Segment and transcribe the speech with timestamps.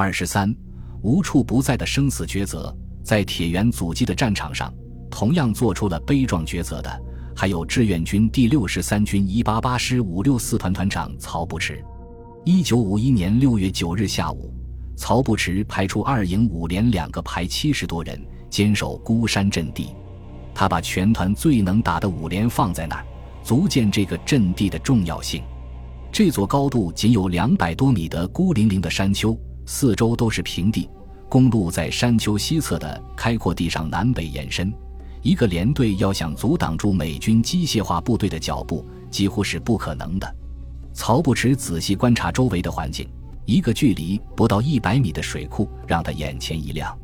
[0.00, 0.54] 二十三，
[1.02, 4.72] 无处不在的生死抉择，在铁原阻击的战场上，
[5.10, 7.02] 同样做出了悲壮抉择的，
[7.34, 11.84] 还有志愿军第六十三军一八八师五六四团团长曹步驰。
[12.44, 14.54] 一九五一年六月九日下午，
[14.96, 19.88] 曹步驰派出二营五连两个排七十多人坚守孤山阵地，
[20.54, 23.04] 他把全团最能打的五连放在那儿。
[23.42, 25.42] 足见这个阵地的重要性。
[26.12, 29.36] 这座高度仅有两百多米的孤零零的山丘，
[29.70, 30.88] 四周都是平地，
[31.28, 34.72] 公路在山丘西侧的开阔地上南北延伸。
[35.20, 40.36] 一个连队要想阻挡住美军机械化部队的脚步，几乎是不可能的。
[40.94, 43.06] 曹步驰仔细观察周围的环境，
[43.44, 46.98] 一个距离不到一百米的水库让他眼前一亮。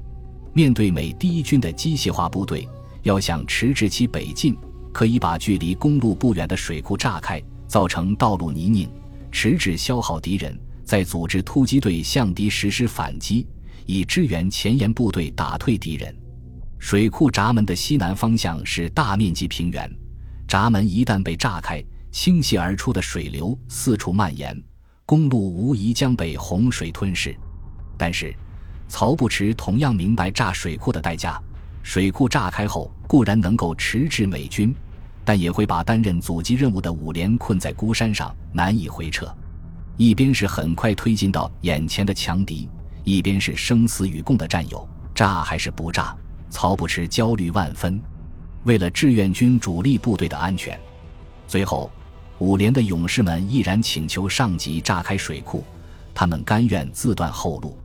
[0.54, 2.66] 面对美第一军的机械化部队，
[3.02, 4.56] 要想迟滞其北进。
[4.90, 8.88] 可以把距离公路不远的水库炸开，造成道路泥泞，
[9.30, 10.58] 迟滞消耗敌人，
[10.94, 13.44] 在组织突击队向敌实施反击，
[13.84, 16.16] 以支援前沿部队打退敌人。
[16.78, 19.90] 水库闸门的西南方向是大面积平原，
[20.46, 24.56] 闸门一旦被炸开，倾泻而出的水流四处蔓延，
[25.04, 27.34] 公路无疑将被洪水吞噬。
[27.98, 28.32] 但是，
[28.86, 31.42] 曹步驰同样明白炸水库的代价。
[31.82, 34.72] 水库炸开后固然能够迟滞美军。
[35.24, 39.26] 但也会把担任阻击任务的五连困在孤山上，难以回撤。
[39.96, 42.68] 一边是很快推进到眼前的强敌，
[43.04, 46.16] 一边是生死与共的战友，炸还是不炸？
[46.50, 48.00] 曹不驰焦虑万分。
[48.64, 50.78] 为了志愿军主力部队的安全，
[51.46, 51.90] 最后
[52.38, 55.64] 五连的勇士们毅然请求上级炸开水库，
[56.14, 57.76] 他们甘愿自断后路。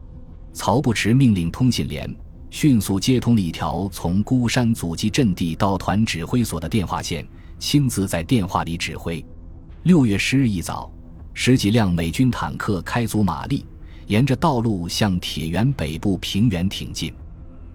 [0.53, 2.09] 曹不驰命令通信连。
[2.51, 7.23] 迅速接通了一条从孤山阻击阵地到团指挥所的电话线，
[7.59, 9.23] 亲自在电话里指挥。
[9.83, 10.91] 六月十日一早，
[11.41, 13.65] 十几辆美军坦克开足马力，
[14.07, 17.13] 沿着道路向铁原北部平原挺进。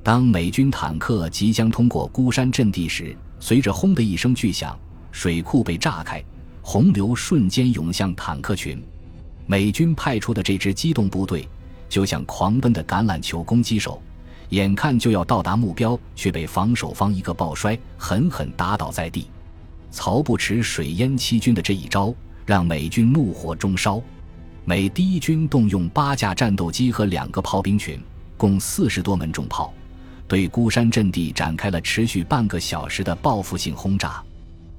[0.02, 4.78] 当美军坦克即将通过孤山阵地时，随着“轰”的一声巨响，
[5.12, 6.22] 水库被炸开，
[6.60, 8.84] 洪流瞬间涌向坦克群。
[9.46, 11.48] 美军派出的这支机动部队，
[11.88, 13.98] 就像狂奔的橄榄球攻击手。
[14.50, 19.26] 眼看就要到达目标，却被防守方一个抱摔狠狠打倒在地。
[19.90, 22.14] 曹步驰水淹七军的这一招，
[22.46, 24.00] 让美军怒火中烧。
[24.64, 28.00] 美第一军动用八架战斗机和两个炮兵群，
[28.36, 29.72] 共四十多门重炮，
[30.26, 34.22] 对孤山阵地展开了持续半个小时的报复性轰炸。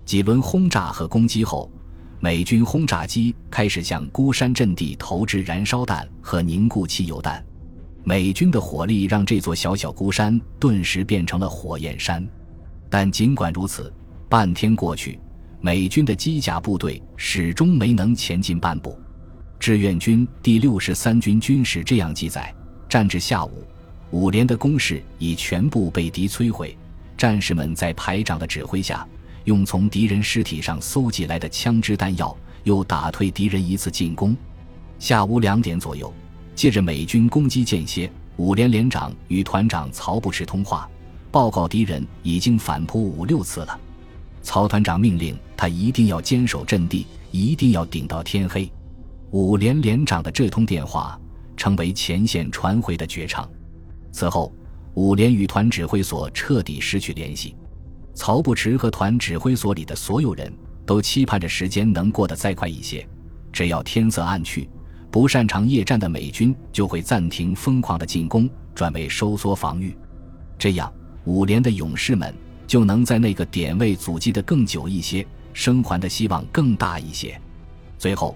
[0.03, 1.69] 几轮轰炸和攻击后，
[2.19, 7.43] 美军轰炸机开始向孤山阵地投掷燃烧弹和凝固汽油弹。
[8.03, 12.27] 美军的火力让这座小小孤山顿时变成了火焰山，
[12.89, 13.91] 但尽管如此，
[14.29, 15.19] 半天过去，
[15.65, 18.95] 美军的机甲部队始终没能前进半步。
[19.59, 22.53] 志愿军第六十三军军史这样记载：
[22.87, 23.65] 战至下午，
[24.11, 26.77] 五连的攻势已全部被敌摧毁，
[27.17, 29.07] 战士们在排长的指挥下，
[29.45, 34.37] 用从敌人尸体上搜集来的枪支弹药，又打退敌人一次进攻。
[34.99, 36.13] 下午两点左右。
[36.53, 40.87] 借着美军攻击间歇，五连连长与团长曹不驰通话，
[41.31, 43.79] 报告敌人已经反扑五六次了。
[44.45, 48.71] 曹团长命令他一定要坚守阵地，一定要顶到天黑。
[49.31, 51.19] 五连连长的这通电话
[51.57, 53.49] 成为前线传回的绝唱。
[54.11, 54.53] 此后，
[54.93, 57.55] 五连与团指挥所彻底失去联系。
[58.13, 60.53] 曹不驰和团指挥所里的所有人
[60.85, 63.05] 都期盼着时间能过得再快一些，
[63.51, 64.69] 只要天色暗去。
[65.09, 69.97] 不擅长夜战的美军就会暂停疯狂的进攻，转为收缩防御，
[70.55, 72.31] 这样五连的勇士们
[72.67, 77.39] 就能在那个点位阻击的更久一些，生还的希望更大一些。
[77.97, 78.35] 最后，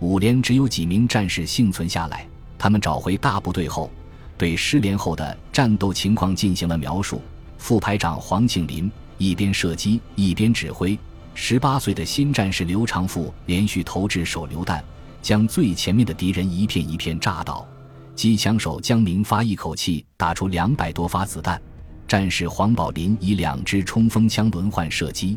[0.00, 2.28] 五连只有几名战士幸存下来，
[2.58, 3.90] 他们找回大部队后，
[4.36, 7.20] 对失联后的战斗情况进行了描述。
[7.58, 10.98] 副排长黄庆林一边射击一边指挥，
[11.34, 14.82] 十八岁的新战士刘长富连续投掷手榴弹。
[15.22, 17.66] 将最前面的敌人一片一片炸倒，
[18.14, 21.60] 机枪手江明发一口气打出两百多发子弹，
[22.08, 25.36] 战士黄宝林以两支冲锋枪轮换射击，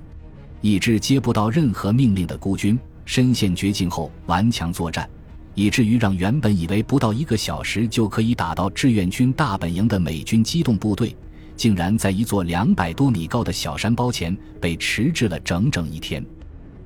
[0.61, 5.09] 一支接不到任何命令的孤军身陷绝境后顽强作战，
[5.55, 11.15] 以至于让原本以为不到一个小时就可以打到志愿军大本营的美军机动部队，
[11.55, 16.23] 竟然在一座两百多米高的小山包前被迟滞了整整一天。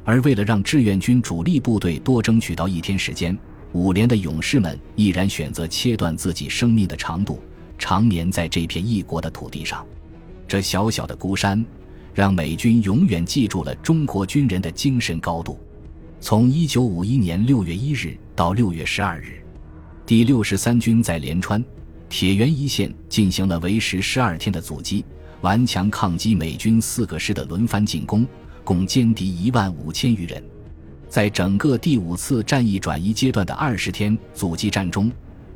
[0.06, 3.38] 而为了让志愿军主力部队多争取到一天时间，
[3.74, 7.42] 五连的勇士们毅然选择切断自己生命的长度，
[7.78, 9.86] 长眠在这片异国的土地上。
[10.48, 11.64] 这小小的孤山，
[12.14, 15.60] 让美军永远记住了中国军人的精神高度。
[16.20, 19.42] 从一九五一年六月一日到六月十二日，
[20.06, 21.64] 第六十三军在连川、
[22.08, 25.04] 铁原一线进行了为时十二天的阻击，
[25.42, 28.26] 顽强抗击美军四个师的轮番进攻，
[28.64, 30.42] 共歼敌一万五千余人。
[31.10, 35.12] 在整个第五次战役转移阶段的二十天阻击战中，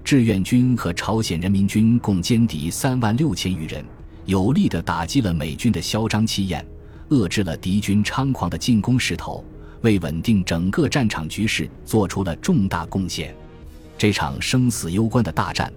[0.08, 3.84] 志愿军和朝鲜人民军共歼敌三万六千余人，
[4.24, 6.66] 有力地打击了美军的嚣张气焰，
[7.10, 9.44] 遏制了敌军猖狂的进攻势头，
[9.82, 13.36] 为稳定整个战场局势做出了重大贡献。
[13.98, 15.70] 这场生死攸关的大战，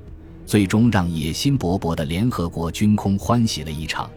[0.46, 4.08] 最终让野心勃勃的联合国军空欢喜了一场。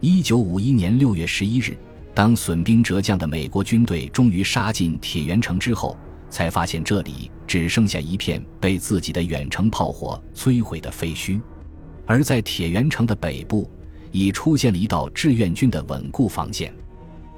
[0.00, 1.78] 一九五一年六月十一日。
[2.12, 5.96] 当损兵折将的美国军队终于杀进铁原城之后，
[6.34, 11.40] 才发现这里只剩下一片被自己的远程炮火摧毁的废墟。
[12.06, 13.70] 而在铁原城的北部，
[14.10, 16.74] 已出现了一道志愿军的稳固防线。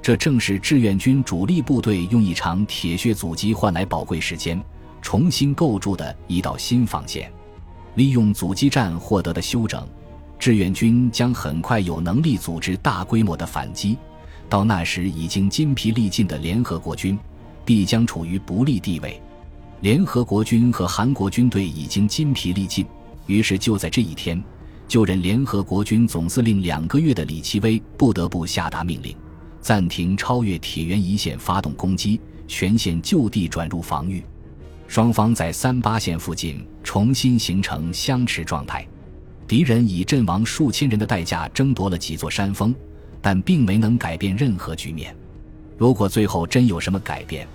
[0.01, 4.59] 这正是志愿军主力部队用一场铁血阻击换来宝贵时间，
[4.99, 7.31] 重新构筑的一道新防线。
[7.93, 9.87] 利用阻击战获得的休整，
[10.39, 13.95] 志愿军将很快有能力组织大规模的反击。
[14.49, 17.15] 到那时，已经筋疲力尽的联合国军
[17.67, 19.21] 必将处于不利地位。
[19.81, 22.85] 联合国军和韩国军队已经筋疲力尽，
[23.25, 24.41] 于是就在这一天，
[24.87, 29.13] 就任联合国军总司令两个月的李奇微不得不下达命令，
[29.59, 34.23] 暂停超越铁原一线发动攻击，全线就地转入防御。
[34.87, 38.87] 双方在三八线附近重新形成相持状态，
[39.45, 42.73] 敌人以阵亡数千人的代价争夺了几座山峰。
[43.19, 45.13] 但并没能改变任何局面。
[45.75, 47.47] 如果最后真有什么改变，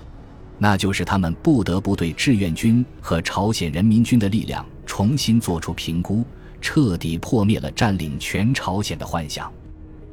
[0.62, 6.24] 那就是他们不得不对志愿军和朝鲜人民军的力量重新做出评估，
[6.60, 9.52] 彻底破灭了占领全朝鲜的幻想。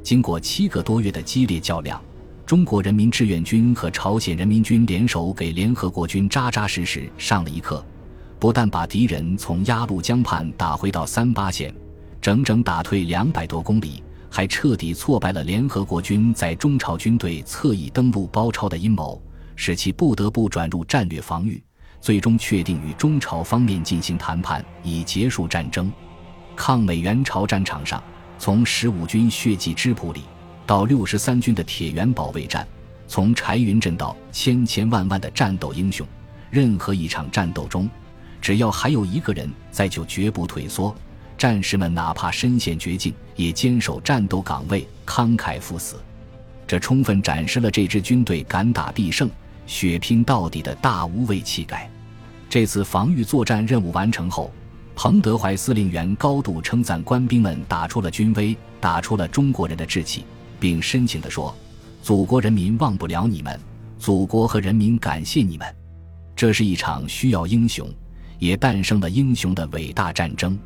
[0.02, 2.02] 经过七个多月的激烈较量，
[2.44, 7.86] 中国人民志愿军和朝鲜人民军联手给联合国军扎扎实实上了一课，
[8.40, 11.72] 不但把敌人从鸭绿江畔打回到三八线，
[12.20, 14.02] 整整打退两百多公里。
[14.28, 19.20] 还彻底挫败了联合国军在中朝军队侧翼登陆包抄的阴谋，
[19.62, 21.62] 使其不得不转入战略防御，
[22.00, 25.92] 最终确定与中朝方面进行谈判，以结束战争。
[26.56, 28.02] 抗美援朝战场上，
[28.38, 30.22] 从十五军血迹之谱里，
[30.64, 32.66] 到六十三军的铁原保卫战，
[33.06, 36.06] 从柴云镇到千千万万的战斗英雄，
[36.48, 37.86] 任何一场战斗中，
[38.40, 40.96] 只要还有一个人在，就绝不退缩。
[41.36, 45.96] 战士们哪怕身陷绝境，也坚守战斗岗位，慷慨赴死。
[46.66, 49.28] 这充分展示了这支军队敢打必胜、
[49.70, 51.88] 血拼到底的大无畏气概。
[52.48, 54.50] 这次防御作战任务完成后，
[54.96, 60.24] 彭德怀司令员高度称赞官兵们打出了军威，打出了中国人的志气，
[60.58, 61.54] 并深情地说
[62.02, 63.58] ：“祖国人民忘不了你们，
[63.96, 65.76] 祖国和人民感谢你们。
[66.34, 67.88] 这是一场需要英雄，
[68.40, 70.58] 也诞生了英雄的伟大战争。”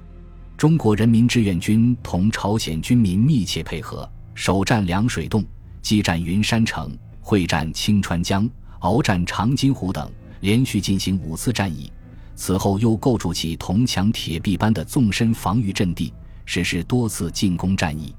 [0.56, 5.44] 中国人民志愿军同朝鲜军民密切配合，首战凉水洞，
[5.82, 8.48] 激战云山城，会战清川江，
[8.84, 11.90] 鏖战长津湖等，连续进行五次战役。
[12.36, 16.12] 此后又构筑起铜墙铁壁般的纵深防御阵地，
[16.44, 18.14] 实施多次进攻战役，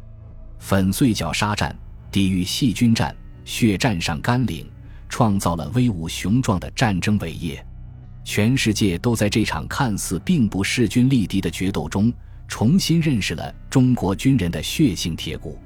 [0.57, 1.77] 粉碎绞杀战、
[2.09, 4.67] 抵御细菌战、血战上甘岭，
[5.07, 7.63] 创造了威武雄壮的战争伟业。
[8.23, 12.11] 全世界都在这场看似并不势均力敌的决斗中。
[12.47, 15.59] 重新认识了中国军人的血性铁骨。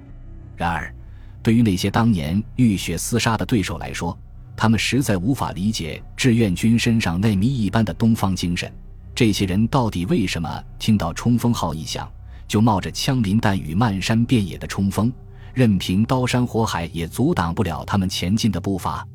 [0.57, 0.93] 然而，
[1.41, 4.17] 对于那些当年浴血厮杀的对手来说，
[4.61, 8.69] 他们实在无法理解志愿军身上那谜一般的东方精神。
[9.15, 12.11] 这些人到底为什么听到冲锋号一响，
[12.45, 15.09] 就冒着枪林弹雨、漫山遍野的冲锋，
[15.53, 19.07] 任凭刀山火海也阻挡不了他们前进的步伐？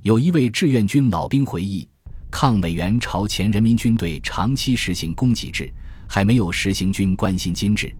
[0.00, 1.86] 有一位志愿军老兵回忆，
[2.30, 5.70] 抗美援朝前人民军队长期实行供给制。
[6.08, 7.94] 还没有实行军关薪金制，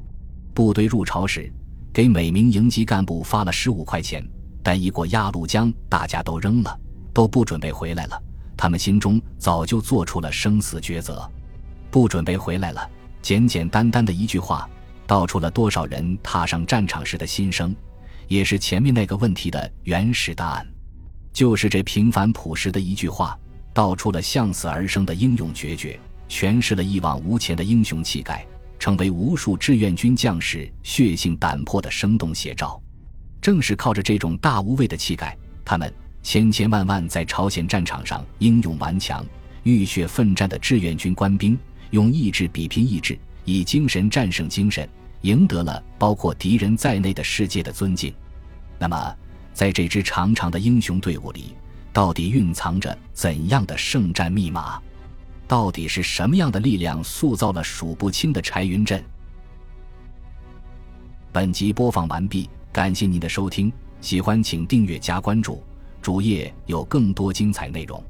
[0.55, 1.53] 部队入朝时
[1.93, 4.27] 给每名营级干部发了十五块钱，
[4.63, 6.79] 但一过鸭绿江，大家都扔了，
[7.17, 8.23] 都不准备回来了。
[8.59, 11.27] 他们心中早就做出了生死抉择，
[11.91, 12.91] 不准备回来了。
[13.23, 14.69] 简简单单的一句话，
[15.07, 17.75] 道出了多少人踏上战场时的心声，
[18.29, 20.67] 也是前面那个问题的原始答案。
[21.33, 23.39] 就是这平凡朴实的一句话，
[23.73, 25.99] 道出了向死而生的英勇决绝。
[26.29, 28.45] 诠释了一往无前的英雄气概，
[28.79, 32.79] 成为无数志愿军将士血性胆魄的生动写照。
[33.41, 35.91] 正是靠着这种大无畏的气概，他们
[36.27, 39.25] 千千万万在朝鲜战场上英勇顽强、
[39.63, 41.57] 浴血奋战的志愿军官兵，
[41.93, 44.89] 用意志比拼意志，以精神战胜精神，
[45.21, 48.13] 赢得了包括敌人在内的世界的尊敬。
[48.77, 49.17] 那么，
[49.55, 51.55] 在这支长长的英雄队伍里，
[51.93, 54.83] 到底蕴藏着怎样的圣战密码？
[55.47, 59.01] 到底是什么样的力量塑造了数不清的柴云阵？
[61.31, 65.63] 本集播放完毕，感谢您的收听，喜欢请订阅加关注，
[66.07, 68.01] 主页有更多精彩内容。